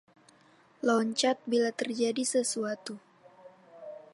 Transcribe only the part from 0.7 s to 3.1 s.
Loncat bila terjadi sesuatu.